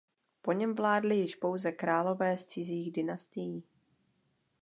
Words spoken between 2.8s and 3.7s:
dynastií.